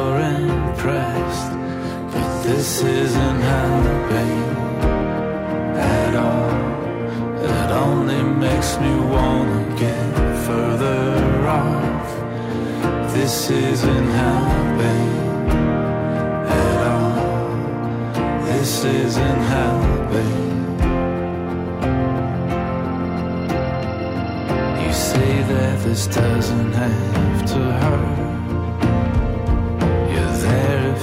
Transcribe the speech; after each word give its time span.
you're 0.00 0.20
impressed, 0.20 1.52
but 2.12 2.42
this 2.42 2.82
isn't 2.82 3.40
helping 3.54 4.40
at 5.76 6.14
all. 6.26 6.50
It 7.50 7.70
only 7.86 8.22
makes 8.46 8.78
me 8.82 8.92
wanna 9.14 9.60
get 9.84 10.10
further 10.46 11.08
off. 11.62 12.08
This 13.14 13.50
isn't 13.50 14.10
helping 14.24 15.10
at 16.64 16.80
all. 16.94 17.44
This 18.48 18.84
isn't 18.84 19.42
helping. 19.58 20.38
You 24.82 24.92
say 25.10 25.32
that 25.52 25.74
this 25.84 26.06
doesn't 26.06 26.72
have 26.72 27.46
to 27.52 27.60
hurt 27.82 28.19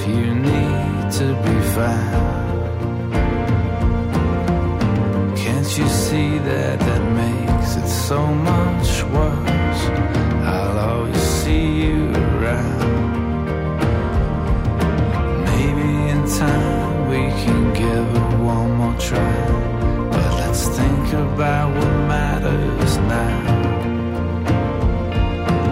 you 0.08 0.34
need 0.34 1.12
to 1.20 1.26
be 1.46 1.56
found. 1.76 2.38
Can't 5.36 5.70
you 5.78 5.88
see 5.88 6.38
that 6.38 6.80
that 6.80 7.02
makes 7.22 7.76
it 7.76 7.88
so 7.88 8.20
much 8.26 8.88
worse? 9.14 9.82
I'll 10.52 10.78
always 10.78 11.22
see 11.40 11.66
you 11.84 12.00
around. 12.24 12.80
Maybe 15.50 15.88
in 16.12 16.20
time 16.42 17.08
we 17.12 17.22
can 17.42 17.62
give 17.82 18.06
it 18.20 18.30
one 18.52 18.70
more 18.80 18.98
try. 18.98 19.38
But 20.12 20.30
let's 20.40 20.62
think 20.78 21.06
about 21.12 21.68
what 21.76 21.92
matters 22.14 22.96
now. 23.16 23.38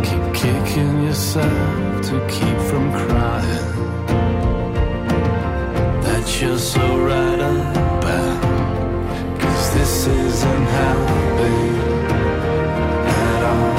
Keep 0.07 0.25
kicking 0.43 0.95
yourself 1.05 2.03
to 2.09 2.15
keep 2.35 2.59
from 2.71 2.93
crying. 2.93 3.26
you're 6.41 6.59
so 6.59 6.99
right 7.01 7.41
this 9.79 10.07
isn't 10.07 10.67
how 10.77 10.99
at 13.09 13.43
all. 13.53 13.77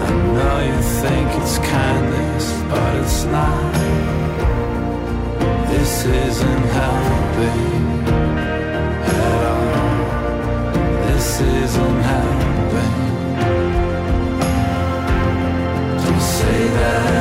I 0.00 0.10
know 0.34 0.58
you 0.68 0.80
think 1.02 1.28
it's 1.42 1.58
kindness, 1.58 2.46
but 2.70 2.96
it's 2.96 3.24
not. 3.24 3.74
This 5.68 6.04
isn't 6.06 6.66
how 6.76 7.00
at 9.20 9.42
all. 9.52 9.68
This 11.06 11.40
isn't 11.40 12.00
how 12.10 12.28
Don't 16.02 16.20
say 16.20 16.68
that. 16.68 17.17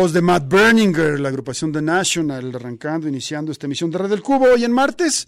voz 0.00 0.12
de 0.12 0.22
Matt 0.22 0.48
Berninger, 0.48 1.18
la 1.18 1.28
agrupación 1.28 1.72
The 1.72 1.82
National, 1.82 2.54
arrancando, 2.54 3.08
iniciando 3.08 3.50
esta 3.50 3.66
emisión 3.66 3.90
de 3.90 3.98
Red 3.98 4.10
del 4.10 4.22
Cubo. 4.22 4.44
Hoy 4.44 4.62
en 4.62 4.70
martes, 4.70 5.26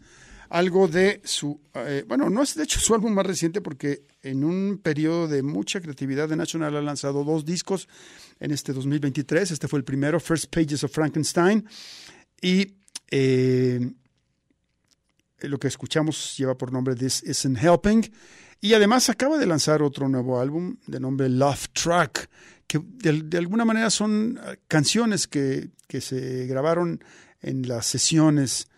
algo 0.48 0.86
de 0.86 1.20
su, 1.24 1.60
eh, 1.74 2.04
bueno, 2.06 2.30
no 2.30 2.40
es 2.40 2.54
de 2.54 2.62
hecho 2.62 2.78
su 2.78 2.94
álbum 2.94 3.12
más 3.12 3.26
reciente 3.26 3.60
porque 3.60 4.04
en 4.22 4.44
un 4.44 4.78
periodo 4.80 5.26
de 5.26 5.42
mucha 5.42 5.80
creatividad 5.80 6.28
The 6.28 6.36
National 6.36 6.76
ha 6.76 6.82
lanzado 6.82 7.24
dos 7.24 7.44
discos 7.44 7.88
en 8.38 8.52
este 8.52 8.72
2023. 8.72 9.50
Este 9.50 9.66
fue 9.66 9.80
el 9.80 9.84
primero, 9.84 10.20
First 10.20 10.54
Pages 10.54 10.84
of 10.84 10.92
Frankenstein. 10.92 11.66
Y 12.40 12.76
eh, 13.10 13.90
lo 15.40 15.58
que 15.58 15.66
escuchamos 15.66 16.36
lleva 16.36 16.56
por 16.56 16.70
nombre 16.70 16.94
This 16.94 17.24
Isn't 17.24 17.58
Helping. 17.60 18.08
Y 18.60 18.74
además 18.74 19.10
acaba 19.10 19.36
de 19.36 19.46
lanzar 19.46 19.82
otro 19.82 20.08
nuevo 20.08 20.38
álbum 20.38 20.76
de 20.86 21.00
nombre 21.00 21.28
Love 21.28 21.70
Track, 21.72 22.30
que 22.70 22.80
de, 22.80 23.36
alguna 23.36 23.64
manera 23.64 23.90
son 23.90 24.38
ah, 24.40 24.54
canciones 24.68 25.26
que, 25.26 25.70
que, 25.88 26.00
se 26.00 26.46
grabaron 26.46 27.02
en 27.42 27.66
las 27.66 27.84
sesiones 27.86 28.68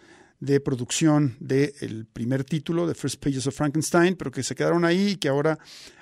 de 0.40 0.60
producción 0.60 1.36
del 1.40 2.06
primer 2.10 2.42
título, 2.42 2.88
The 2.88 2.94
First 2.94 3.22
Pages 3.22 3.46
of 3.48 3.54
Frankenstein, 3.54 4.16
pero 4.16 4.30
que 4.30 4.42
se 4.42 4.54
quedaron 4.54 4.86
ahí 4.86 5.08
y 5.08 5.16
que 5.16 5.28
ahora 5.28 5.58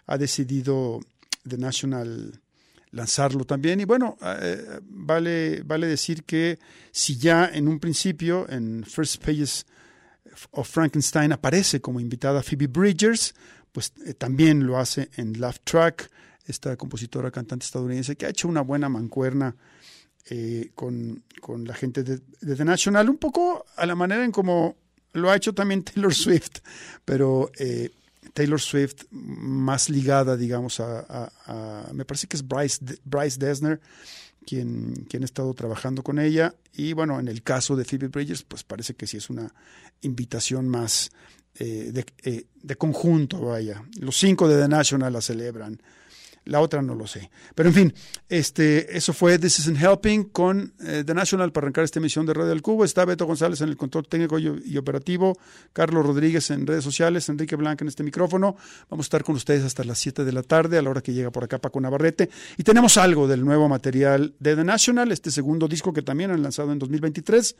ha 0.06 0.16
decidido 0.16 1.00
The 1.48 1.58
National 1.58 2.40
lanzarlo 2.92 3.44
también. 3.44 3.80
Y 3.80 3.86
bueno, 3.86 4.16
eh, 4.40 4.78
vale, 4.84 5.62
vale 5.64 5.88
decir 5.88 6.22
que 6.22 6.60
si 6.92 7.16
ya 7.16 7.50
en 7.52 7.66
un 7.66 7.80
principio, 7.80 8.48
en 8.48 8.84
First 8.84 9.20
Pages 9.24 9.66
of 10.52 10.70
Frankenstein, 10.70 11.32
aparece 11.32 11.80
como 11.80 11.98
invitada 11.98 12.44
Phoebe 12.44 12.68
Bridgers, 12.68 13.34
pues 13.72 13.92
eh, 14.06 14.14
también 14.14 14.64
lo 14.64 14.78
hace 14.78 15.10
en 15.16 15.40
Love 15.40 15.58
Track, 15.64 16.08
esta 16.50 16.76
compositora 16.76 17.30
cantante 17.30 17.64
estadounidense 17.64 18.16
que 18.16 18.26
ha 18.26 18.30
hecho 18.30 18.48
una 18.48 18.60
buena 18.60 18.88
mancuerna 18.88 19.56
eh, 20.28 20.70
con, 20.74 21.22
con, 21.40 21.64
la 21.64 21.74
gente 21.74 22.02
de, 22.02 22.18
The 22.18 22.64
National, 22.64 23.08
un 23.08 23.18
poco 23.18 23.64
a 23.76 23.86
la 23.86 23.94
manera 23.94 24.24
en 24.24 24.32
como 24.32 24.76
lo 25.12 25.30
ha 25.30 25.36
hecho 25.36 25.54
también 25.54 25.82
Taylor 25.82 26.14
Swift, 26.14 26.58
pero 27.04 27.50
Taylor 28.32 28.60
Swift 28.60 29.04
más 29.10 29.88
ligada, 29.90 30.36
digamos, 30.36 30.80
a, 30.80 31.88
me 31.92 32.04
parece 32.04 32.26
que 32.26 32.36
es 32.36 32.46
Bryce, 32.46 32.98
Bryce 33.04 33.38
Desner, 33.38 33.80
quien, 34.46 35.06
quien 35.08 35.22
ha 35.22 35.26
estado 35.26 35.52
trabajando 35.54 36.02
con 36.02 36.18
ella. 36.18 36.54
Y 36.72 36.92
bueno, 36.92 37.18
en 37.20 37.28
el 37.28 37.42
caso 37.42 37.76
de 37.76 37.84
Phoebe 37.84 38.08
Bridgers, 38.08 38.42
pues 38.42 38.64
parece 38.64 38.94
que 38.94 39.06
sí 39.06 39.16
es 39.16 39.30
una 39.30 39.52
invitación 40.02 40.68
más 40.68 41.10
eh, 41.56 41.90
de, 41.92 42.04
eh, 42.24 42.46
de, 42.62 42.76
conjunto, 42.76 43.40
vaya. 43.40 43.84
Los 43.98 44.16
cinco 44.16 44.48
de 44.48 44.60
The 44.60 44.68
National 44.68 45.12
la 45.12 45.20
celebran. 45.20 45.80
La 46.44 46.60
otra 46.60 46.80
no 46.80 46.94
lo 46.94 47.06
sé. 47.06 47.30
Pero 47.54 47.68
en 47.68 47.74
fin, 47.74 47.94
este, 48.28 48.96
eso 48.96 49.12
fue 49.12 49.38
This 49.38 49.60
Isn't 49.60 49.80
Helping 49.80 50.24
con 50.24 50.72
eh, 50.80 51.04
The 51.04 51.14
National 51.14 51.52
para 51.52 51.66
arrancar 51.66 51.84
esta 51.84 51.98
emisión 51.98 52.24
de 52.24 52.32
Radio 52.32 52.48
del 52.48 52.62
Cubo. 52.62 52.84
Está 52.84 53.04
Beto 53.04 53.26
González 53.26 53.60
en 53.60 53.68
el 53.68 53.76
control 53.76 54.08
técnico 54.08 54.38
y, 54.38 54.76
operativo, 54.78 55.36
Carlos 55.72 56.04
Rodríguez 56.04 56.50
en 56.50 56.66
redes 56.66 56.82
sociales, 56.82 57.28
Enrique 57.28 57.56
Blanca 57.56 57.84
en 57.84 57.88
este 57.88 58.02
micrófono. 58.02 58.56
Vamos 58.88 59.04
a 59.04 59.06
estar 59.06 59.22
con 59.22 59.36
ustedes 59.36 59.64
hasta 59.64 59.84
las 59.84 59.98
7 59.98 60.24
de 60.24 60.32
la 60.32 60.42
tarde, 60.42 60.78
a 60.78 60.82
la 60.82 60.90
hora 60.90 61.02
que 61.02 61.12
llega 61.12 61.30
por 61.30 61.44
acá 61.44 61.58
Paco 61.58 61.80
Navarrete. 61.80 62.30
Y 62.56 62.62
tenemos 62.62 62.96
algo 62.96 63.28
del 63.28 63.44
nuevo 63.44 63.68
material 63.68 64.34
de 64.38 64.56
The 64.56 64.64
National, 64.64 65.12
este 65.12 65.30
segundo 65.30 65.68
disco 65.68 65.92
que 65.92 66.02
también 66.02 66.30
han 66.30 66.42
lanzado 66.42 66.72
en 66.72 66.78
2023. 66.78 67.54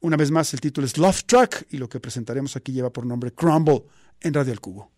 Una 0.00 0.16
vez 0.16 0.30
más, 0.30 0.52
el 0.54 0.60
título 0.60 0.86
es 0.86 0.98
Love 0.98 1.24
Track 1.24 1.66
y 1.70 1.78
lo 1.78 1.88
que 1.88 1.98
presentaremos 1.98 2.56
aquí 2.56 2.72
lleva 2.72 2.90
por 2.90 3.06
nombre 3.06 3.32
Crumble 3.32 3.84
en 4.20 4.34
Radio 4.34 4.50
del 4.50 4.60
Cubo. 4.60 4.90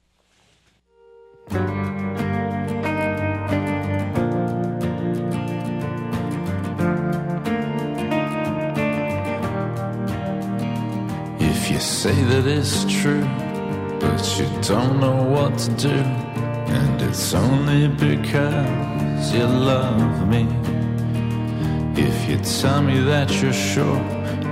If 11.66 11.72
you 11.72 11.80
say 11.80 12.22
that 12.22 12.46
it's 12.46 12.84
true, 12.84 13.26
but 13.98 14.38
you 14.38 14.46
don't 14.62 15.00
know 15.00 15.24
what 15.24 15.58
to 15.58 15.70
do. 15.72 15.98
And 16.70 17.02
it's 17.02 17.34
only 17.34 17.88
because 17.88 19.32
you 19.34 19.42
love 19.42 20.28
me. 20.28 20.46
If 22.00 22.30
you 22.30 22.38
tell 22.38 22.82
me 22.82 23.00
that 23.00 23.42
you're 23.42 23.52
sure, 23.52 24.00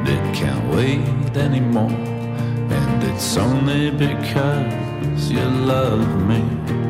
it 0.05 0.34
can't 0.34 0.75
wait 0.75 1.37
anymore. 1.37 1.93
And 1.93 3.05
it's 3.05 3.37
only 3.37 3.93
because 3.93 5.31
you 5.31 5.44
love 5.44 6.08
me. 6.26 6.83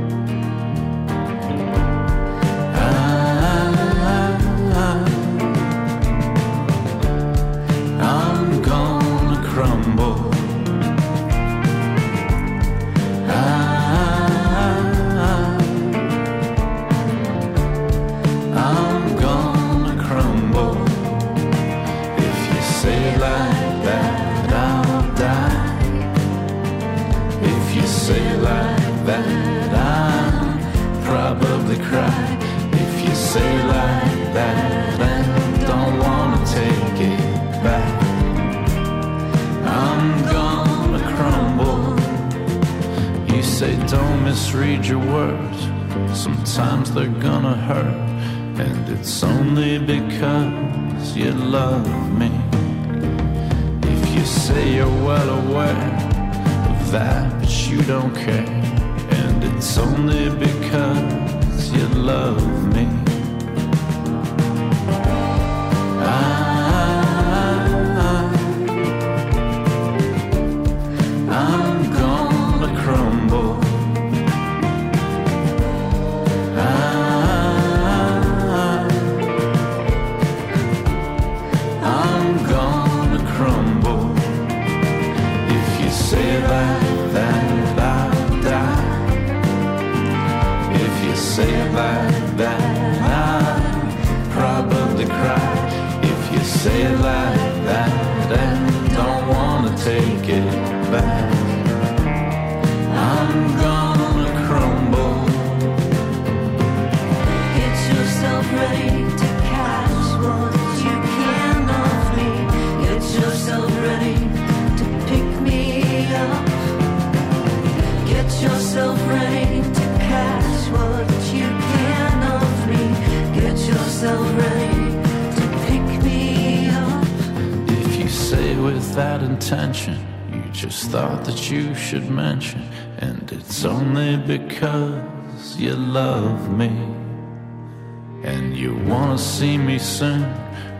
Soon 139.84 140.24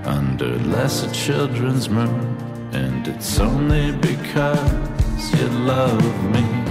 under 0.04 0.58
lesser 0.60 1.10
children's 1.12 1.88
moon, 1.90 2.36
and 2.72 3.06
it's 3.06 3.38
only 3.38 3.92
because 3.92 5.34
you 5.38 5.46
love 5.48 6.02
me. 6.32 6.63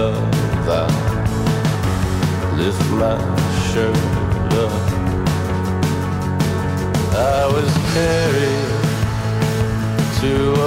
love 0.00 0.68
I 0.68 0.86
lift 2.60 2.86
my 3.02 3.16
shirt 3.68 3.96
up. 4.64 4.74
I 7.36 7.42
was 7.54 7.70
carried 7.94 8.70
to 10.20 10.59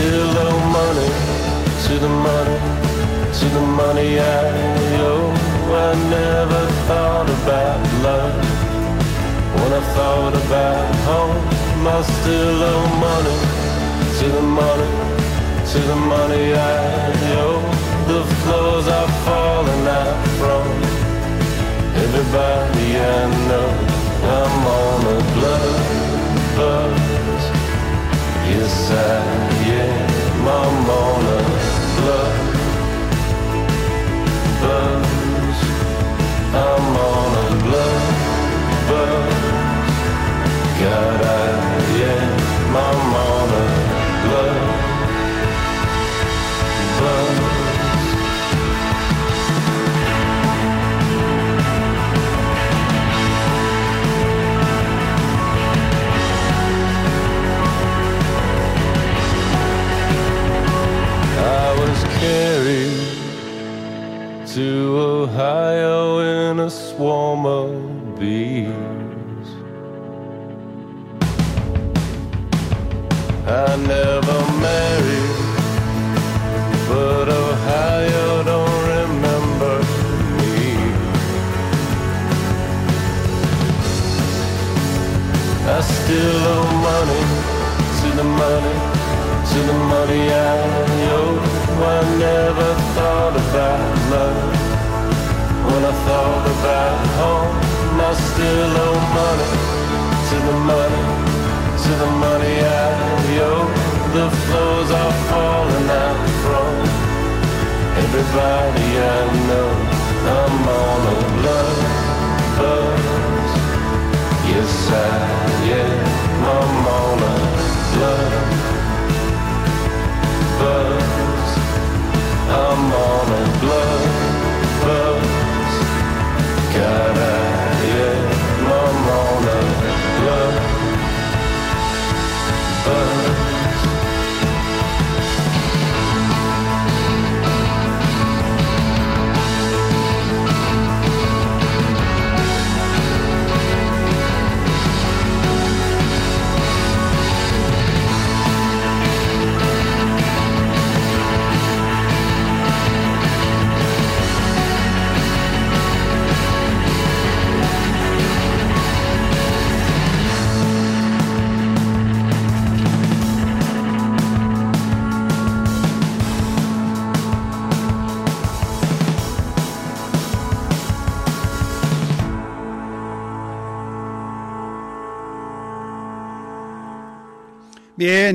Still 0.00 0.38
owe 0.38 0.60
money 0.80 1.10
to 1.84 1.94
the 1.98 2.08
money, 2.08 2.58
to 3.38 3.44
the 3.56 3.60
money 3.60 4.18
I 4.18 4.48
owe. 5.04 5.28
I 5.76 5.90
never 6.08 6.62
thought 6.88 7.28
about 7.28 7.80
love 8.06 8.32
when 9.56 9.70
I 9.80 9.82
thought 9.94 10.34
about 10.42 10.94
home. 11.04 11.86
I 11.86 12.00
still 12.16 12.62
owe 12.72 12.88
money 13.08 13.38
to 14.18 14.26
the 14.36 14.44
money, 14.60 14.90
to 15.70 15.78
the 15.90 15.96
money 15.96 16.54
I 16.54 17.12
owe. 17.44 17.60
The 18.08 18.22
floors 18.40 18.88
are 18.88 19.10
falling 19.26 19.86
out 20.00 20.18
from 20.40 20.64
everybody 22.04 22.88
I 22.96 23.20
know. 23.48 23.68
I'm 24.38 24.66
on 24.80 25.00
a 25.12 25.18
blood, 25.34 26.56
blood. 26.56 26.99
I 28.52 29.24
am. 29.64 30.46
I'm 30.48 30.90
on 30.90 31.24
a 31.26 31.42
blood. 31.96 32.36
I'm 36.54 36.96
on 36.96 37.32
a 37.46 37.64
blood. 37.64 38.20
God, 40.80 41.24
I. 41.24 41.59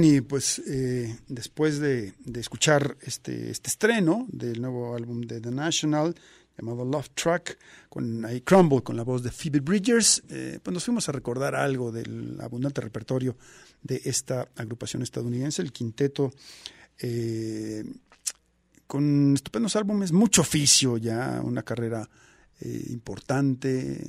y 0.06 0.22
pues 0.22 0.62
eh, 0.68 1.18
después 1.28 1.80
de, 1.80 2.14
escuchar 2.36 2.96
este, 3.02 3.50
este 3.50 3.70
estreno 3.70 4.28
del 4.30 4.62
nuevo 4.62 4.96
álbum 4.96 5.22
de 5.22 5.42
The 5.42 5.50
National 5.50 6.14
llamado 6.56 6.86
Love 6.86 7.10
Track, 7.16 7.58
con 7.90 8.24
I 8.32 8.42
Crumble, 8.42 8.84
con 8.84 8.96
la 8.96 9.04
voz 9.04 9.24
de 9.24 9.32
Phoebe 9.32 9.62
Bridgers, 9.62 10.22
eh, 10.30 10.60
pues 10.62 10.74
nos 10.74 10.86
fuimos 10.86 11.10
a 11.10 11.12
recordar 11.12 11.56
algo 11.56 11.92
del 11.92 12.38
abundante 12.40 12.82
repertorio 12.82 13.36
de 13.82 14.00
esta 14.06 14.48
agrupación 14.56 15.02
estadounidense, 15.02 15.64
el 15.64 15.74
quinteto, 15.74 16.32
eh, 17.00 17.84
con 18.86 19.34
estupendos 19.34 19.76
álbumes, 19.76 20.12
mucho 20.12 20.42
oficio 20.42 20.98
ya, 20.98 21.42
una 21.44 21.64
carrera 21.64 22.08
importante, 22.62 24.02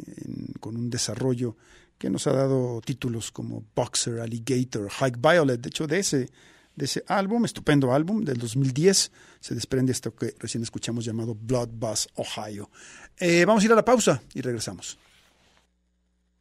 con 0.61 0.77
un 0.77 0.89
desarrollo 0.89 1.57
que 1.99 2.11
nos 2.11 2.27
ha 2.27 2.33
dado 2.33 2.81
títulos 2.85 3.31
como 3.31 3.65
Boxer, 3.75 4.21
Alligator, 4.21 4.89
Hike 4.91 5.19
Violet. 5.19 5.61
De 5.61 5.69
hecho, 5.69 5.87
de 5.87 5.99
ese, 5.99 6.31
de 6.75 6.85
ese 6.85 7.05
álbum, 7.09 7.45
estupendo 7.45 7.93
álbum 7.93 8.25
del 8.25 8.39
2010, 8.39 9.11
se 9.41 9.55
desprende 9.55 9.93
esto 9.93 10.15
que 10.15 10.35
recién 10.39 10.63
escuchamos 10.63 11.05
llamado 11.05 11.35
Blood 11.35 11.71
Ohio. 12.15 12.71
Eh, 13.19 13.45
vamos 13.47 13.63
a 13.63 13.67
ir 13.67 13.73
a 13.73 13.77
la 13.77 13.85
pausa 13.85 14.23
y 14.35 14.43
regresamos. 14.43 14.99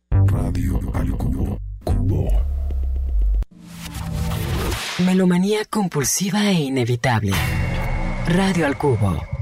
Radio 0.09 0.79
al 0.93 1.11
cubo. 1.17 1.57
cubo. 1.83 2.27
Melomanía 4.99 5.65
compulsiva 5.65 6.49
e 6.49 6.53
inevitable. 6.53 7.33
Radio 8.27 8.65
al 8.65 8.77
cubo. 8.77 9.34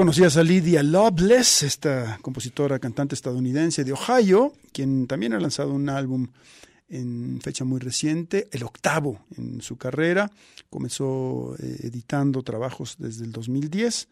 conocías 0.00 0.38
a 0.38 0.42
Lydia 0.42 0.82
Loveless, 0.82 1.62
esta 1.62 2.18
compositora, 2.22 2.78
cantante 2.78 3.14
estadounidense 3.14 3.84
de 3.84 3.92
Ohio, 3.92 4.54
quien 4.72 5.06
también 5.06 5.34
ha 5.34 5.38
lanzado 5.38 5.74
un 5.74 5.90
álbum 5.90 6.26
en 6.88 7.38
fecha 7.42 7.66
muy 7.66 7.80
reciente, 7.80 8.48
el 8.50 8.62
octavo 8.62 9.26
en 9.36 9.60
su 9.60 9.76
carrera. 9.76 10.30
Comenzó 10.70 11.54
eh, 11.58 11.80
editando 11.80 12.42
trabajos 12.42 12.96
desde 12.98 13.26
el 13.26 13.32
2010. 13.32 14.08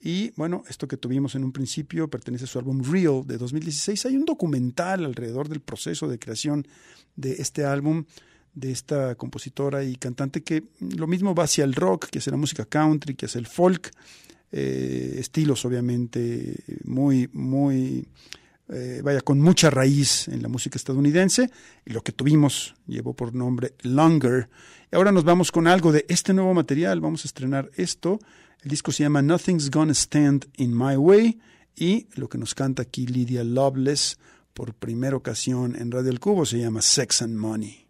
Y 0.00 0.30
bueno, 0.36 0.64
esto 0.70 0.88
que 0.88 0.96
tuvimos 0.96 1.34
en 1.34 1.44
un 1.44 1.52
principio 1.52 2.08
pertenece 2.08 2.44
a 2.44 2.46
su 2.46 2.58
álbum 2.58 2.82
Real 2.82 3.22
de 3.26 3.36
2016. 3.36 4.06
Hay 4.06 4.16
un 4.16 4.24
documental 4.24 5.04
alrededor 5.04 5.50
del 5.50 5.60
proceso 5.60 6.08
de 6.08 6.18
creación 6.18 6.66
de 7.14 7.32
este 7.32 7.66
álbum 7.66 8.06
de 8.54 8.70
esta 8.70 9.16
compositora 9.16 9.84
y 9.84 9.96
cantante 9.96 10.42
que 10.42 10.64
lo 10.80 11.06
mismo 11.06 11.34
va 11.34 11.44
hacia 11.44 11.64
el 11.64 11.74
rock, 11.74 12.06
que 12.06 12.20
hacia 12.20 12.30
la 12.30 12.38
música 12.38 12.64
country, 12.64 13.14
que 13.14 13.26
hacia 13.26 13.38
el 13.38 13.46
folk, 13.46 13.90
eh, 14.52 15.16
estilos 15.18 15.64
obviamente 15.64 16.56
muy, 16.84 17.28
muy, 17.32 18.06
eh, 18.68 19.00
vaya, 19.02 19.20
con 19.20 19.40
mucha 19.40 19.70
raíz 19.70 20.28
en 20.28 20.42
la 20.42 20.48
música 20.48 20.76
estadounidense. 20.76 21.50
Y 21.84 21.92
lo 21.92 22.02
que 22.02 22.12
tuvimos 22.12 22.74
llevó 22.86 23.14
por 23.14 23.34
nombre 23.34 23.74
Longer. 23.82 24.48
Y 24.90 24.96
ahora 24.96 25.12
nos 25.12 25.24
vamos 25.24 25.52
con 25.52 25.66
algo 25.66 25.92
de 25.92 26.06
este 26.08 26.32
nuevo 26.32 26.54
material. 26.54 27.00
Vamos 27.00 27.24
a 27.24 27.28
estrenar 27.28 27.70
esto. 27.76 28.18
El 28.62 28.70
disco 28.70 28.92
se 28.92 29.02
llama 29.02 29.22
Nothing's 29.22 29.70
Gonna 29.70 29.94
Stand 29.94 30.46
in 30.56 30.76
My 30.76 30.96
Way. 30.96 31.38
Y 31.76 32.06
lo 32.14 32.28
que 32.28 32.38
nos 32.38 32.54
canta 32.54 32.82
aquí 32.82 33.06
Lydia 33.06 33.44
Loveless 33.44 34.18
por 34.54 34.74
primera 34.74 35.16
ocasión 35.16 35.76
en 35.76 35.90
Radio 35.90 36.10
El 36.10 36.20
Cubo 36.20 36.46
se 36.46 36.58
llama 36.58 36.80
Sex 36.80 37.20
and 37.20 37.36
Money. 37.36 37.85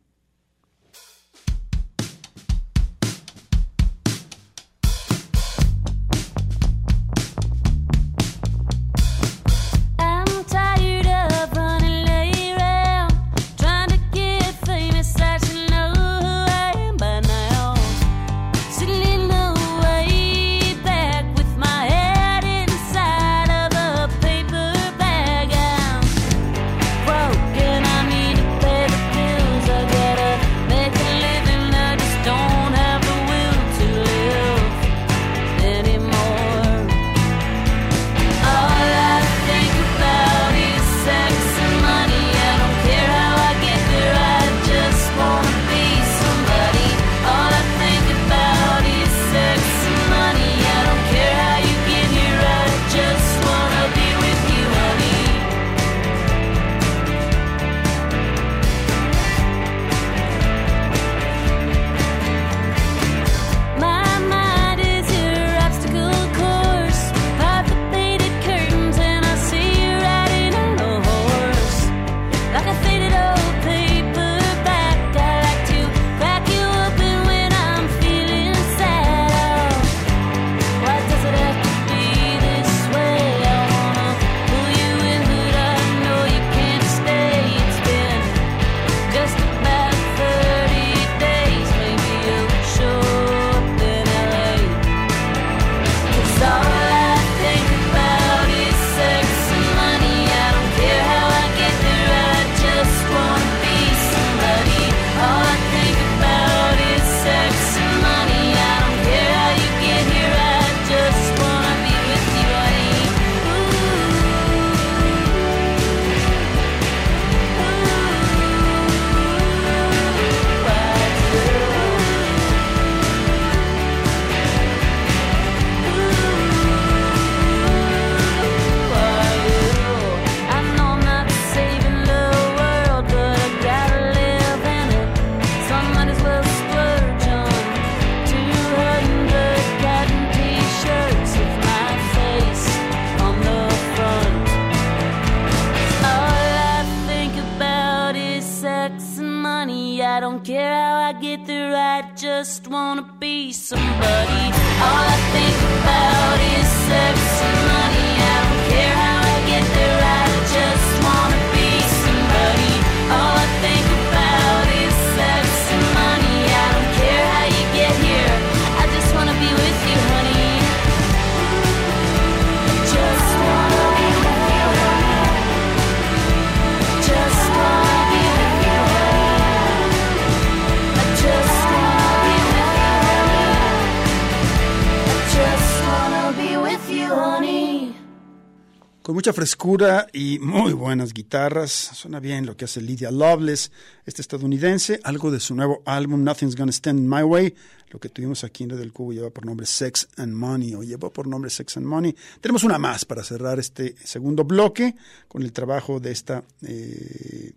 Mucha 189.27 189.35
frescura 189.35 190.07
y 190.13 190.39
muy 190.39 190.73
buenas 190.73 191.13
guitarras. 191.13 191.73
Suena 191.73 192.21
bien 192.21 192.47
lo 192.47 192.57
que 192.57 192.67
hace 192.67 192.81
Lydia 192.81 193.11
Loveless, 193.11 193.73
este 194.05 194.23
estadounidense. 194.23 195.01
Algo 195.03 195.33
de 195.33 195.41
su 195.41 195.57
nuevo 195.57 195.83
álbum 195.85 196.23
Nothing's 196.23 196.55
Gonna 196.55 196.71
Stand 196.71 197.01
in 197.01 197.09
My 197.09 197.23
Way. 197.23 197.53
Lo 197.91 197.99
que 197.99 198.09
tuvimos 198.09 198.45
aquí 198.45 198.63
en 198.63 198.71
Red 198.71 198.79
del 198.79 198.93
Cubo 198.93 199.13
lleva 199.13 199.31
por 199.31 199.45
nombre 199.45 199.67
Sex 199.67 200.07
and 200.17 200.33
Money 200.33 200.77
o 200.77 200.85
llevó 200.85 201.13
por 201.13 201.27
nombre 201.27 201.51
Sex 201.51 201.77
and 201.77 201.87
Money. 201.87 202.15
Tenemos 202.41 202.63
una 202.63 202.79
más 202.79 203.05
para 203.05 203.25
cerrar 203.25 203.59
este 203.59 203.97
segundo 204.05 204.45
bloque 204.45 204.95
con 205.27 205.43
el 205.43 205.53
trabajo 205.53 205.99
de 205.99 206.13
esta 206.13 206.45
eh, 206.63 207.53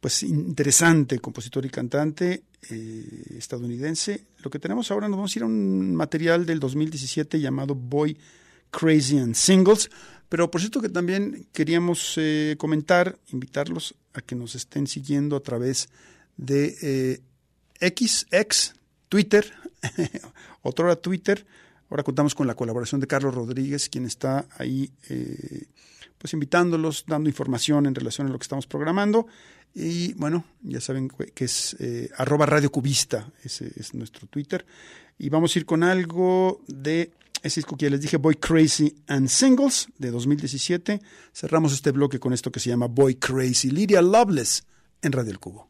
pues 0.00 0.22
interesante 0.22 1.18
compositor 1.18 1.66
y 1.66 1.68
cantante 1.68 2.44
eh, 2.70 3.36
estadounidense. 3.36 4.28
Lo 4.38 4.48
que 4.48 4.58
tenemos 4.58 4.90
ahora 4.90 5.10
nos 5.10 5.18
vamos 5.18 5.36
a 5.36 5.38
ir 5.40 5.42
a 5.42 5.46
un 5.46 5.94
material 5.94 6.46
del 6.46 6.58
2017 6.58 7.38
llamado 7.38 7.74
Boy 7.74 8.16
Crazy 8.70 9.18
and 9.18 9.34
Singles. 9.34 9.90
Pero 10.30 10.50
por 10.50 10.62
cierto 10.62 10.80
que 10.80 10.88
también 10.88 11.46
queríamos 11.52 12.14
eh, 12.16 12.54
comentar, 12.56 13.18
invitarlos 13.32 13.94
a 14.14 14.22
que 14.22 14.34
nos 14.34 14.54
estén 14.54 14.86
siguiendo 14.86 15.36
a 15.36 15.40
través 15.40 15.90
de 16.38 16.76
eh, 16.80 17.20
X, 17.80 18.74
Twitter, 19.08 19.52
otrora 20.62 20.96
Twitter. 20.96 21.44
Ahora 21.90 22.04
contamos 22.04 22.34
con 22.34 22.46
la 22.46 22.54
colaboración 22.54 23.00
de 23.00 23.08
Carlos 23.08 23.34
Rodríguez, 23.34 23.88
quien 23.88 24.06
está 24.06 24.46
ahí 24.56 24.90
eh, 25.08 25.66
pues 26.16 26.32
invitándolos, 26.32 27.04
dando 27.06 27.28
información 27.28 27.86
en 27.86 27.94
relación 27.94 28.28
a 28.28 28.30
lo 28.30 28.38
que 28.38 28.44
estamos 28.44 28.66
programando. 28.66 29.26
Y 29.74 30.12
bueno, 30.14 30.44
ya 30.62 30.80
saben 30.80 31.08
que 31.08 31.44
es 31.44 31.76
eh, 31.80 32.10
arroba 32.16 32.46
Radio 32.46 32.70
Cubista, 32.70 33.30
ese 33.42 33.72
es 33.76 33.94
nuestro 33.94 34.26
Twitter. 34.26 34.64
Y 35.18 35.28
vamos 35.28 35.54
a 35.54 35.58
ir 35.58 35.66
con 35.66 35.82
algo 35.82 36.60
de 36.66 37.12
ese 37.42 37.60
disco 37.60 37.76
que 37.76 37.86
ya 37.86 37.90
les 37.90 38.00
dije, 38.00 38.16
Boy 38.16 38.36
Crazy 38.36 38.94
and 39.06 39.28
Singles, 39.28 39.88
de 39.98 40.10
2017. 40.10 41.00
Cerramos 41.32 41.72
este 41.72 41.90
bloque 41.90 42.18
con 42.18 42.32
esto 42.32 42.50
que 42.52 42.60
se 42.60 42.70
llama 42.70 42.86
Boy 42.86 43.14
Crazy, 43.14 43.70
Lydia 43.70 44.02
Loveless, 44.02 44.64
en 45.02 45.12
Radio 45.12 45.30
El 45.30 45.38
Cubo. 45.38 45.69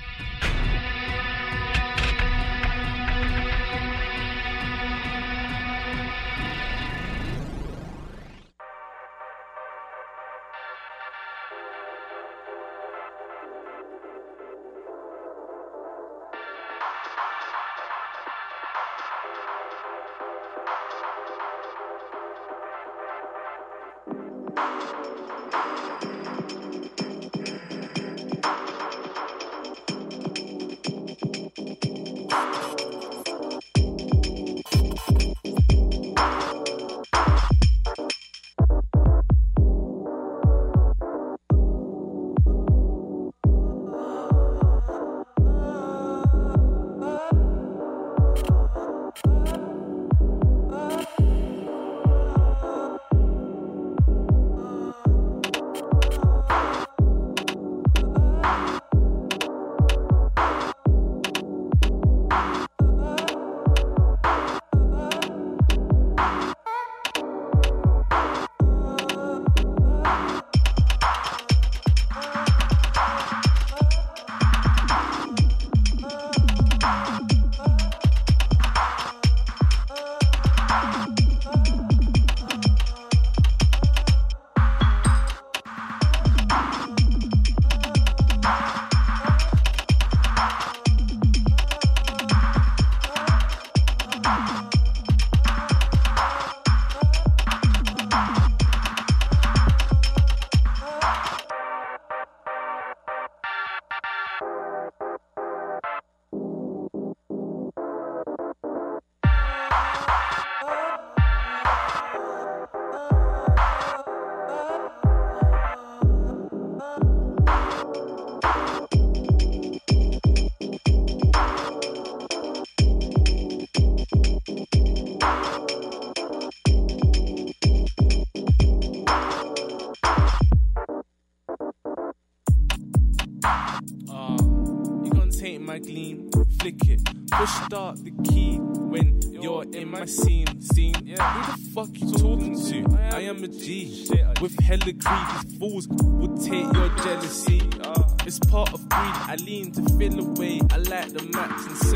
The 151.13 151.23
max 151.33 151.67
and 151.67 151.90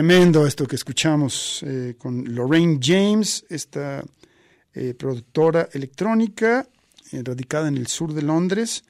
Tremendo 0.00 0.46
esto 0.46 0.66
que 0.66 0.76
escuchamos 0.76 1.62
eh, 1.62 1.94
con 1.98 2.34
Lorraine 2.34 2.78
James, 2.82 3.44
esta 3.50 4.02
eh, 4.72 4.94
productora 4.94 5.68
electrónica 5.74 6.66
eh, 7.12 7.20
radicada 7.22 7.68
en 7.68 7.76
el 7.76 7.86
sur 7.86 8.14
de 8.14 8.22
Londres, 8.22 8.82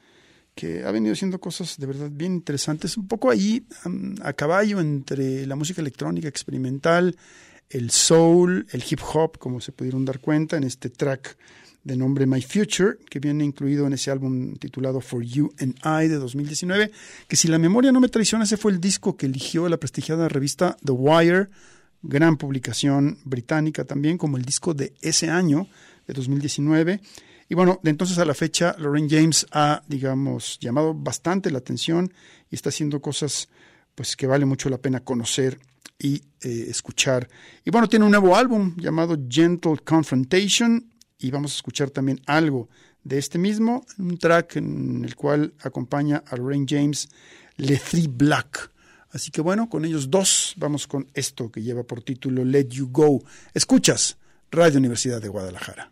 que 0.54 0.84
ha 0.84 0.92
venido 0.92 1.14
haciendo 1.14 1.40
cosas 1.40 1.78
de 1.78 1.86
verdad 1.86 2.10
bien 2.12 2.34
interesantes, 2.34 2.96
un 2.96 3.08
poco 3.08 3.28
ahí 3.28 3.66
a 4.22 4.32
caballo 4.34 4.78
entre 4.78 5.46
la 5.46 5.56
música 5.56 5.80
electrónica 5.80 6.28
experimental, 6.28 7.16
el 7.68 7.90
soul, 7.90 8.68
el 8.70 8.84
hip 8.88 9.00
hop, 9.12 9.36
como 9.36 9.60
se 9.60 9.72
pudieron 9.72 10.04
dar 10.04 10.20
cuenta 10.20 10.58
en 10.58 10.62
este 10.62 10.90
track 10.90 11.36
de 11.82 11.96
nombre 11.96 12.26
My 12.26 12.42
Future, 12.42 12.98
que 13.08 13.20
viene 13.20 13.44
incluido 13.44 13.86
en 13.86 13.94
ese 13.94 14.10
álbum 14.10 14.54
titulado 14.56 15.00
For 15.00 15.22
You 15.22 15.52
and 15.58 15.76
I 15.84 16.08
de 16.08 16.16
2019, 16.16 16.90
que 17.26 17.36
si 17.36 17.48
la 17.48 17.58
memoria 17.58 17.92
no 17.92 18.00
me 18.00 18.08
traiciona, 18.08 18.44
ese 18.44 18.56
fue 18.56 18.72
el 18.72 18.80
disco 18.80 19.16
que 19.16 19.26
eligió 19.26 19.68
la 19.68 19.78
prestigiada 19.78 20.28
revista 20.28 20.76
The 20.84 20.92
Wire, 20.92 21.48
gran 22.02 22.36
publicación 22.36 23.18
británica 23.24 23.84
también, 23.84 24.18
como 24.18 24.36
el 24.36 24.44
disco 24.44 24.74
de 24.74 24.92
ese 25.00 25.30
año, 25.30 25.68
de 26.06 26.14
2019. 26.14 27.00
Y 27.48 27.54
bueno, 27.54 27.80
de 27.82 27.90
entonces 27.90 28.18
a 28.18 28.24
la 28.24 28.34
fecha, 28.34 28.76
Lorraine 28.78 29.08
James 29.10 29.46
ha, 29.52 29.82
digamos, 29.88 30.58
llamado 30.60 30.94
bastante 30.94 31.50
la 31.50 31.58
atención 31.58 32.12
y 32.50 32.54
está 32.54 32.68
haciendo 32.68 33.00
cosas 33.00 33.48
pues 33.94 34.16
que 34.16 34.26
vale 34.26 34.44
mucho 34.44 34.70
la 34.70 34.78
pena 34.78 35.00
conocer 35.00 35.58
y 35.98 36.22
eh, 36.40 36.66
escuchar. 36.68 37.28
Y 37.64 37.70
bueno, 37.70 37.88
tiene 37.88 38.04
un 38.04 38.12
nuevo 38.12 38.36
álbum 38.36 38.74
llamado 38.76 39.18
Gentle 39.28 39.78
Confrontation 39.84 40.90
y 41.20 41.30
vamos 41.30 41.52
a 41.52 41.56
escuchar 41.56 41.90
también 41.90 42.20
algo 42.26 42.68
de 43.04 43.18
este 43.18 43.38
mismo, 43.38 43.84
un 43.98 44.18
track 44.18 44.56
en 44.56 45.04
el 45.04 45.14
cual 45.14 45.54
acompaña 45.62 46.22
a 46.26 46.36
Lorraine 46.36 46.66
James, 46.68 47.08
Le 47.56 47.76
Three 47.76 48.08
Black. 48.08 48.70
Así 49.12 49.30
que 49.30 49.40
bueno, 49.40 49.68
con 49.68 49.84
ellos 49.84 50.10
dos 50.10 50.54
vamos 50.56 50.86
con 50.86 51.10
esto 51.14 51.50
que 51.50 51.62
lleva 51.62 51.82
por 51.82 52.02
título 52.02 52.44
Let 52.44 52.68
You 52.68 52.88
Go. 52.90 53.22
Escuchas 53.54 54.18
Radio 54.50 54.78
Universidad 54.78 55.20
de 55.20 55.28
Guadalajara. 55.28 55.90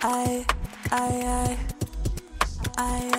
I, 0.00 0.46
I, 0.92 1.10
I, 1.24 1.67
I 2.80 3.17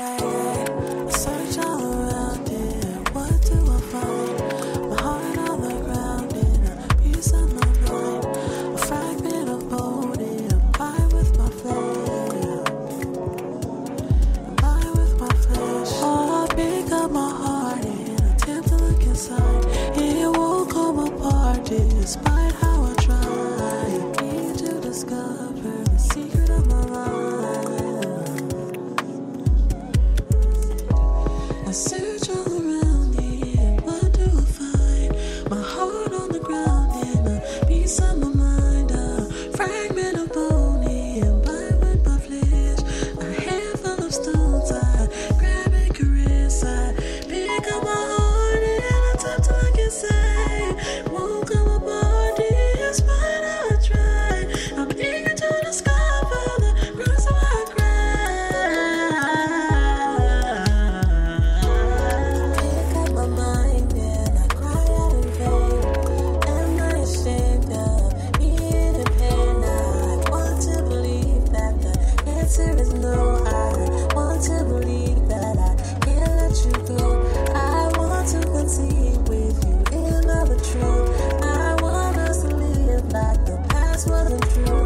That's 83.99 84.09
what 84.09 84.31
I'm 84.31 84.65
true. 84.65 84.78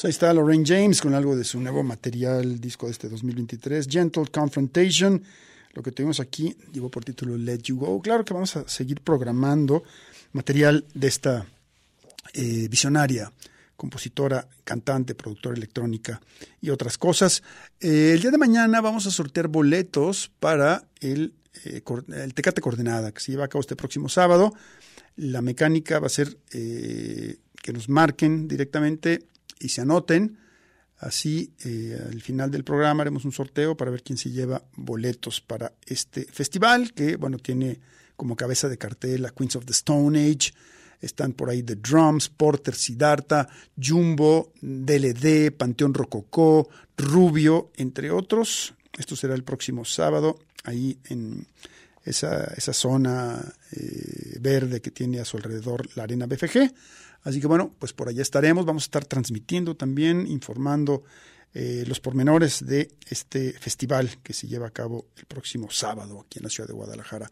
Pues 0.00 0.06
ahí 0.06 0.10
está 0.12 0.32
Lorraine 0.32 0.64
James 0.66 0.98
con 1.02 1.12
algo 1.12 1.36
de 1.36 1.44
su 1.44 1.60
nuevo 1.60 1.82
material, 1.82 2.58
disco 2.58 2.86
de 2.86 2.92
este 2.92 3.10
2023, 3.10 3.86
Gentle 3.86 4.24
Confrontation. 4.32 5.22
Lo 5.74 5.82
que 5.82 5.92
tenemos 5.92 6.20
aquí 6.20 6.56
llevó 6.72 6.88
por 6.88 7.04
título 7.04 7.36
Let 7.36 7.58
You 7.64 7.76
Go. 7.76 8.00
Claro 8.00 8.24
que 8.24 8.32
vamos 8.32 8.56
a 8.56 8.66
seguir 8.66 9.02
programando 9.02 9.82
material 10.32 10.86
de 10.94 11.06
esta 11.06 11.44
eh, 12.32 12.66
visionaria, 12.70 13.30
compositora, 13.76 14.48
cantante, 14.64 15.14
productora 15.14 15.54
electrónica 15.54 16.18
y 16.62 16.70
otras 16.70 16.96
cosas. 16.96 17.42
Eh, 17.78 18.12
el 18.14 18.22
día 18.22 18.30
de 18.30 18.38
mañana 18.38 18.80
vamos 18.80 19.06
a 19.06 19.10
sortear 19.10 19.48
boletos 19.48 20.32
para 20.40 20.82
el, 21.00 21.34
eh, 21.66 21.82
el 22.14 22.32
Tecate 22.32 22.62
Coordenada, 22.62 23.12
que 23.12 23.20
se 23.20 23.32
lleva 23.32 23.44
a 23.44 23.48
cabo 23.48 23.60
este 23.60 23.76
próximo 23.76 24.08
sábado. 24.08 24.54
La 25.16 25.42
mecánica 25.42 25.98
va 25.98 26.06
a 26.06 26.08
ser 26.08 26.38
eh, 26.52 27.36
que 27.62 27.74
nos 27.74 27.90
marquen 27.90 28.48
directamente 28.48 29.28
y 29.60 29.68
se 29.68 29.82
anoten. 29.82 30.38
Así, 30.98 31.54
eh, 31.64 31.98
al 32.10 32.20
final 32.20 32.50
del 32.50 32.64
programa 32.64 33.02
haremos 33.02 33.24
un 33.24 33.32
sorteo 33.32 33.76
para 33.76 33.90
ver 33.90 34.02
quién 34.02 34.18
se 34.18 34.30
lleva 34.30 34.62
boletos 34.76 35.40
para 35.40 35.72
este 35.86 36.24
festival, 36.24 36.92
que, 36.92 37.16
bueno, 37.16 37.38
tiene 37.38 37.80
como 38.16 38.36
cabeza 38.36 38.68
de 38.68 38.76
cartel 38.76 39.24
a 39.24 39.30
Queens 39.30 39.56
of 39.56 39.64
the 39.64 39.72
Stone 39.72 40.18
Age. 40.18 40.52
Están 41.00 41.32
por 41.32 41.48
ahí 41.48 41.62
The 41.62 41.76
Drums, 41.76 42.28
Porter, 42.28 42.74
Siddhartha, 42.74 43.48
Jumbo, 43.80 44.52
DLD, 44.60 45.52
Panteón 45.56 45.94
Rococó, 45.94 46.68
Rubio, 46.98 47.70
entre 47.76 48.10
otros. 48.10 48.74
Esto 48.98 49.16
será 49.16 49.34
el 49.34 49.44
próximo 49.44 49.86
sábado, 49.86 50.38
ahí 50.64 50.98
en 51.04 51.46
esa, 52.04 52.44
esa 52.56 52.72
zona 52.72 53.40
eh, 53.72 54.38
verde 54.40 54.80
que 54.80 54.90
tiene 54.90 55.20
a 55.20 55.24
su 55.24 55.36
alrededor 55.36 55.88
la 55.96 56.04
arena 56.04 56.26
BFG. 56.26 56.72
Así 57.22 57.40
que 57.40 57.46
bueno, 57.46 57.74
pues 57.78 57.92
por 57.92 58.08
allá 58.08 58.22
estaremos. 58.22 58.64
Vamos 58.64 58.84
a 58.84 58.86
estar 58.86 59.04
transmitiendo 59.04 59.76
también, 59.76 60.26
informando 60.26 61.04
eh, 61.52 61.84
los 61.86 62.00
pormenores 62.00 62.64
de 62.64 62.90
este 63.08 63.52
festival 63.52 64.18
que 64.22 64.32
se 64.32 64.46
lleva 64.46 64.68
a 64.68 64.70
cabo 64.70 65.06
el 65.16 65.26
próximo 65.26 65.70
sábado 65.70 66.20
aquí 66.20 66.38
en 66.38 66.44
la 66.44 66.50
ciudad 66.50 66.68
de 66.68 66.74
Guadalajara. 66.74 67.30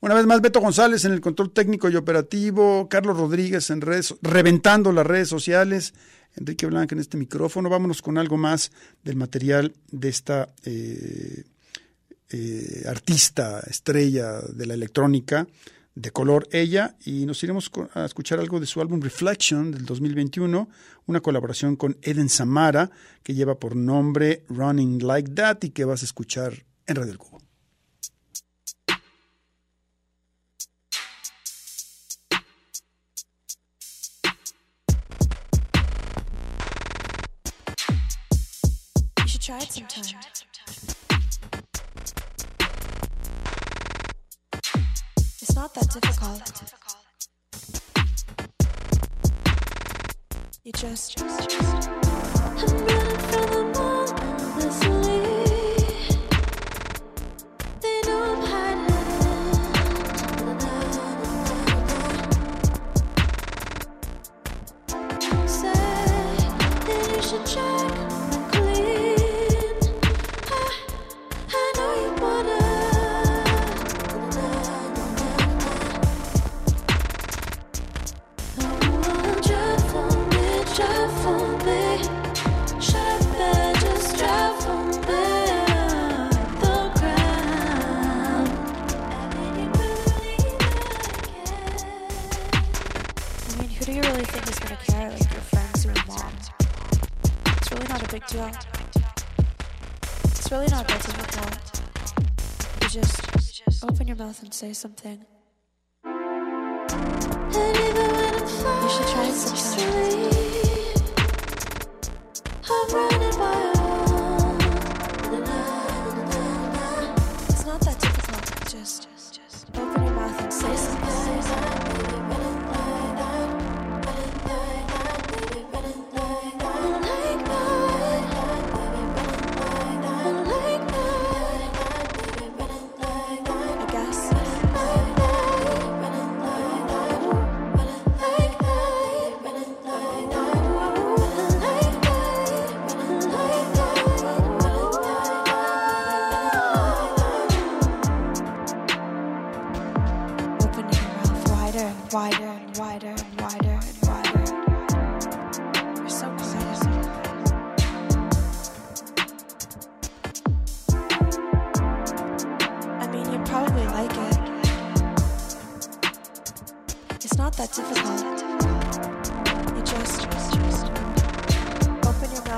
Una 0.00 0.14
vez 0.14 0.24
más, 0.24 0.40
Beto 0.40 0.60
González 0.60 1.04
en 1.04 1.12
el 1.12 1.20
control 1.20 1.52
técnico 1.52 1.90
y 1.90 1.96
operativo, 1.96 2.88
Carlos 2.88 3.18
Rodríguez 3.18 3.68
en 3.68 3.82
redes, 3.82 4.14
reventando 4.22 4.92
las 4.92 5.06
redes 5.06 5.28
sociales, 5.28 5.92
Enrique 6.36 6.64
Blanca 6.64 6.94
en 6.94 7.00
este 7.00 7.18
micrófono. 7.18 7.68
Vámonos 7.68 8.00
con 8.00 8.16
algo 8.16 8.38
más 8.38 8.72
del 9.04 9.16
material 9.16 9.74
de 9.90 10.08
esta 10.08 10.48
eh, 10.64 11.44
eh, 12.30 12.84
artista, 12.86 13.60
estrella 13.68 14.40
de 14.40 14.66
la 14.66 14.74
electrónica, 14.74 15.46
de 15.94 16.10
color 16.12 16.48
ella, 16.52 16.96
y 17.04 17.26
nos 17.26 17.42
iremos 17.42 17.70
a 17.94 18.04
escuchar 18.04 18.38
algo 18.38 18.60
de 18.60 18.66
su 18.66 18.80
álbum 18.80 19.00
Reflection 19.00 19.72
del 19.72 19.84
2021, 19.84 20.68
una 21.06 21.20
colaboración 21.20 21.76
con 21.76 21.98
Eden 22.02 22.28
Samara, 22.28 22.90
que 23.22 23.34
lleva 23.34 23.58
por 23.58 23.76
nombre 23.76 24.44
Running 24.48 25.04
Like 25.06 25.32
That 25.32 25.58
y 25.62 25.70
que 25.70 25.84
vas 25.84 26.02
a 26.02 26.04
escuchar 26.04 26.64
en 26.86 26.96
Radio 26.96 27.12
El 27.12 27.18
Cubo. 27.18 27.40
It's 45.50 45.56
not 45.56 45.74
that 45.74 45.90
difficult. 45.90 46.52
You 50.62 50.70
just. 50.70 51.20
I'm 51.20 52.86
running 52.86 53.69
say 104.60 104.74
something. 104.74 105.24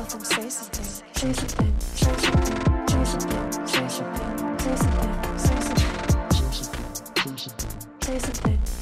item 0.03 0.25
something. 0.25 0.33
Say 0.35 0.49
something, 0.51 0.85
say 1.15 1.33
something, 1.33 1.75
say 1.95 2.17
something, 2.17 2.87
say 2.87 3.05
something, 3.05 3.67
say 3.67 3.89
something, 3.89 5.39
say 5.39 5.61
something, 5.61 5.89
say 7.17 7.37
something, 7.37 7.71
say 8.01 8.19
something. 8.19 8.82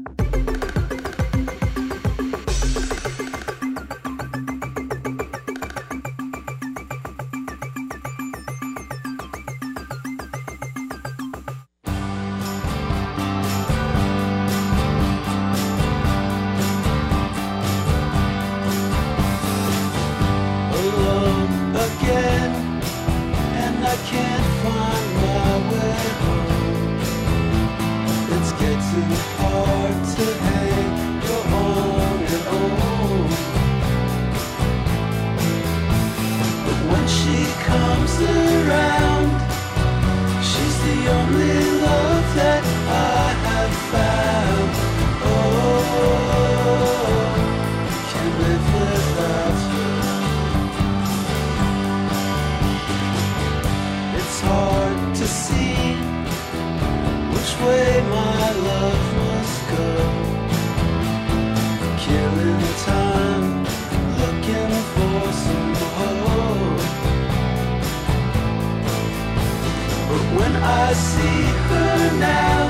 I 70.91 70.93
see 70.93 71.43
her 71.69 72.19
now, 72.19 72.67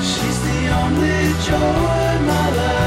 she's 0.00 0.38
the 0.46 0.60
only 0.82 1.34
joy 1.42 2.16
in 2.16 2.26
my 2.26 2.56
life 2.56 2.81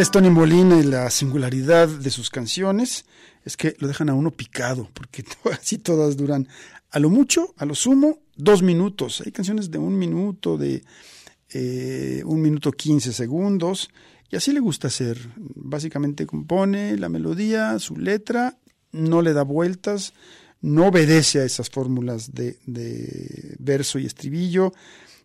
Es 0.00 0.12
Tony 0.12 0.30
Molina 0.30 0.78
y 0.78 0.84
la 0.84 1.10
singularidad 1.10 1.88
de 1.88 2.10
sus 2.10 2.30
canciones 2.30 3.04
es 3.44 3.56
que 3.56 3.74
lo 3.80 3.88
dejan 3.88 4.08
a 4.08 4.14
uno 4.14 4.30
picado, 4.30 4.88
porque 4.94 5.24
así 5.52 5.78
todas 5.78 6.16
duran 6.16 6.46
a 6.90 7.00
lo 7.00 7.10
mucho, 7.10 7.52
a 7.56 7.64
lo 7.64 7.74
sumo, 7.74 8.20
dos 8.36 8.62
minutos. 8.62 9.22
Hay 9.26 9.32
canciones 9.32 9.72
de 9.72 9.78
un 9.78 9.98
minuto, 9.98 10.56
de 10.56 10.84
eh, 11.50 12.22
un 12.24 12.40
minuto 12.40 12.70
quince 12.70 13.12
segundos, 13.12 13.90
y 14.30 14.36
así 14.36 14.52
le 14.52 14.60
gusta 14.60 14.86
hacer. 14.86 15.18
Básicamente 15.36 16.26
compone 16.26 16.96
la 16.96 17.08
melodía, 17.08 17.76
su 17.80 17.96
letra 17.96 18.56
no 18.92 19.20
le 19.20 19.32
da 19.32 19.42
vueltas, 19.42 20.12
no 20.60 20.86
obedece 20.86 21.40
a 21.40 21.44
esas 21.44 21.70
fórmulas 21.70 22.32
de 22.34 22.56
verso 23.58 23.98
y 23.98 24.06
estribillo, 24.06 24.72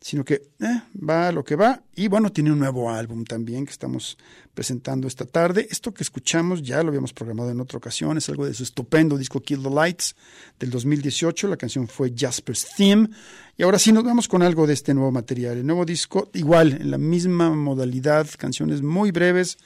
sino 0.04 0.26
que 0.26 0.50
eh, 0.60 0.82
va 1.02 1.32
lo 1.32 1.46
que 1.46 1.56
va. 1.56 1.82
Y 1.96 2.10
bueno, 2.10 2.30
tiene 2.30 2.52
un 2.52 2.60
nuevo 2.60 2.92
álbum 2.92 3.24
también 3.24 3.66
que 3.66 3.72
estamos 3.72 4.18
presentando 4.54 5.08
esta 5.08 5.26
tarde. 5.26 5.66
Esto 5.72 5.94
que 5.94 6.04
escuchamos 6.04 6.62
ya 6.62 6.84
lo 6.84 6.90
habíamos 6.90 7.14
programado 7.14 7.52
en 7.52 7.62
otra 7.62 7.78
ocasión, 7.78 8.18
es 8.18 8.28
algo 8.28 8.46
de 8.46 8.54
su 8.54 8.64
estupendo 8.64 9.18
disco 9.18 9.42
Kill 9.42 9.64
the 9.64 9.70
Lights 9.70 10.14
del 10.60 10.72
2018. 10.72 11.48
La 11.48 11.56
canción 11.56 11.88
fue 11.88 12.14
Jasper's 12.14 12.68
Theme. 12.76 13.10
Y 13.58 13.64
ahora 13.64 13.80
sí 13.80 13.94
nos 13.94 14.04
vamos 14.04 14.28
con 14.28 14.44
algo 14.44 14.68
de 14.68 14.74
este 14.74 14.94
nuevo 14.94 15.12
material. 15.12 15.60
El 15.60 15.66
nuevo 15.66 15.86
disco, 15.86 16.30
igual, 16.34 16.74
en 16.74 16.92
la 16.92 16.98
misma 16.98 17.52
modalidad, 17.52 18.28
canciones 18.38 18.82
muy 18.82 19.12
breves. 19.12 19.58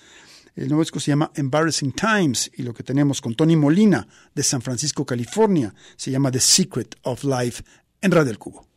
El 0.56 0.68
nuevo 0.68 0.84
disco 0.84 1.00
se 1.00 1.10
llama 1.10 1.32
Embarrassing 1.34 1.94
Times 1.94 2.52
y 2.56 2.62
lo 2.62 2.76
que 2.76 2.84
tenemos 2.84 3.22
con 3.22 3.34
Tony 3.34 3.56
Molina 3.56 4.08
de 4.36 4.44
San 4.44 4.62
Francisco, 4.62 5.04
California, 5.04 5.74
se 5.96 6.12
llama 6.12 6.30
The 6.30 6.40
Secret 6.40 6.96
of 7.02 7.24
Life 7.24 7.64
en 8.02 8.12
Radio 8.12 8.30
El 8.30 8.38
Cubo. 8.38 8.68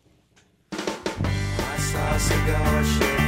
I 1.90 1.92
saw 1.92 2.14
a 2.14 2.18
cigar 2.20 2.84
shit 2.84 3.19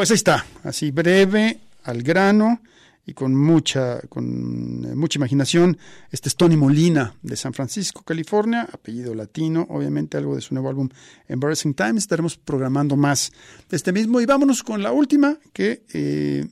Pues 0.00 0.10
ahí 0.10 0.14
está, 0.14 0.46
así 0.64 0.92
breve, 0.92 1.60
al 1.84 2.02
grano 2.02 2.62
y 3.04 3.12
con 3.12 3.34
mucha, 3.34 4.00
con 4.08 4.82
eh, 4.82 4.94
mucha 4.94 5.18
imaginación. 5.18 5.76
Este 6.10 6.30
es 6.30 6.36
Tony 6.36 6.56
Molina 6.56 7.16
de 7.20 7.36
San 7.36 7.52
Francisco, 7.52 8.02
California, 8.02 8.66
apellido 8.72 9.14
latino, 9.14 9.66
obviamente 9.68 10.16
algo 10.16 10.36
de 10.36 10.40
su 10.40 10.54
nuevo 10.54 10.70
álbum 10.70 10.88
Embarrassing 11.28 11.74
Times. 11.74 12.04
Estaremos 12.04 12.38
programando 12.38 12.96
más 12.96 13.30
de 13.68 13.76
este 13.76 13.92
mismo. 13.92 14.22
Y 14.22 14.24
vámonos 14.24 14.62
con 14.62 14.82
la 14.82 14.90
última, 14.90 15.36
que 15.52 15.82
eh, 15.92 16.46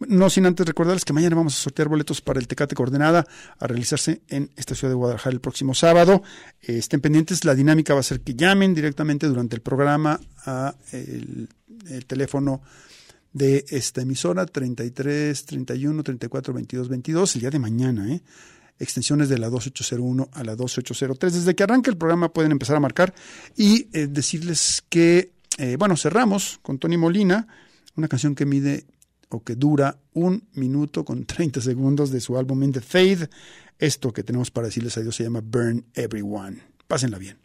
no 0.00 0.30
sin 0.30 0.46
antes 0.46 0.66
recordarles 0.66 1.04
que 1.04 1.12
mañana 1.12 1.36
vamos 1.36 1.54
a 1.54 1.62
sortear 1.62 1.88
boletos 1.88 2.20
para 2.20 2.38
el 2.38 2.48
Tecate 2.48 2.74
Coordenada 2.74 3.26
a 3.58 3.66
realizarse 3.66 4.22
en 4.28 4.50
esta 4.56 4.74
ciudad 4.74 4.92
de 4.92 4.96
Guadalajara 4.96 5.34
el 5.34 5.40
próximo 5.40 5.74
sábado. 5.74 6.22
Eh, 6.62 6.78
estén 6.78 7.00
pendientes, 7.00 7.44
la 7.44 7.54
dinámica 7.54 7.94
va 7.94 8.00
a 8.00 8.04
ser 8.04 8.20
que 8.20 8.34
llamen 8.34 8.74
directamente 8.74 9.26
durante 9.26 9.56
el 9.56 9.62
programa 9.62 10.20
a 10.44 10.74
el, 10.92 11.48
el 11.88 12.06
teléfono 12.06 12.62
de 13.32 13.64
esta 13.68 14.00
emisora 14.00 14.46
33 14.46 15.44
31 15.44 16.02
34 16.02 16.54
22 16.54 16.88
22 16.88 17.34
el 17.34 17.40
día 17.40 17.50
de 17.50 17.58
mañana, 17.58 18.10
¿eh? 18.12 18.22
extensiones 18.78 19.28
de 19.28 19.38
la 19.38 19.48
2801 19.48 20.30
a 20.32 20.44
la 20.44 20.56
2803. 20.56 21.34
Desde 21.34 21.54
que 21.54 21.62
arranca 21.62 21.90
el 21.90 21.96
programa 21.96 22.32
pueden 22.32 22.52
empezar 22.52 22.76
a 22.76 22.80
marcar 22.80 23.14
y 23.56 23.88
eh, 23.92 24.06
decirles 24.06 24.84
que, 24.88 25.32
eh, 25.58 25.76
bueno, 25.78 25.96
cerramos 25.96 26.58
con 26.62 26.78
Tony 26.78 26.96
Molina, 26.96 27.46
una 27.96 28.08
canción 28.08 28.34
que 28.34 28.46
mide 28.46 28.86
o 29.28 29.42
que 29.42 29.56
dura 29.56 29.98
un 30.12 30.44
minuto 30.54 31.04
con 31.04 31.24
30 31.24 31.60
segundos 31.60 32.10
de 32.10 32.20
su 32.20 32.36
álbum 32.36 32.62
In 32.62 32.72
the 32.72 32.80
Fade. 32.80 33.28
Esto 33.78 34.12
que 34.12 34.22
tenemos 34.22 34.50
para 34.50 34.68
decirles 34.68 34.96
adiós 34.96 35.16
se 35.16 35.24
llama 35.24 35.40
Burn 35.42 35.84
Everyone. 35.94 36.62
Pásenla 36.86 37.18
bien. 37.18 37.38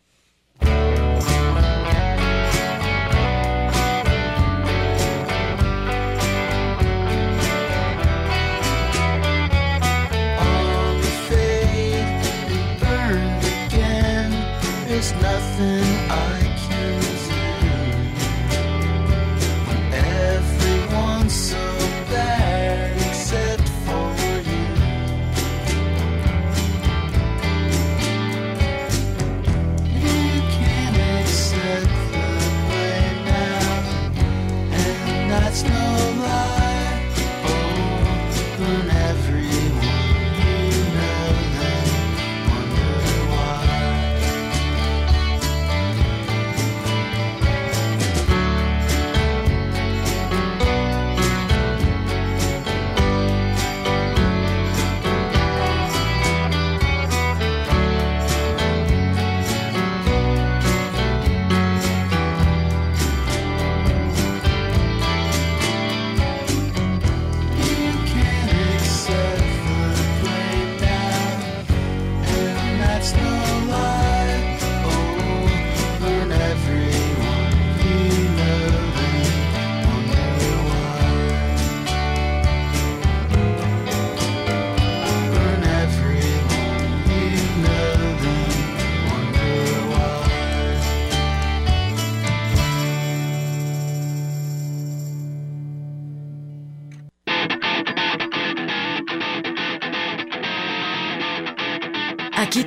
Nothing 15.19 16.20